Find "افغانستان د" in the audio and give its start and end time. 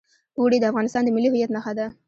0.71-1.09